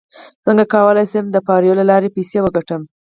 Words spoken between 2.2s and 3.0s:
وګټم